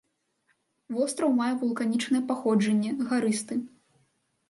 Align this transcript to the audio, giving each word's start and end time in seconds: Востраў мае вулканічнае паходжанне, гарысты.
Востраў 0.95 1.35
мае 1.41 1.51
вулканічнае 1.65 2.25
паходжанне, 2.35 2.99
гарысты. 3.15 3.63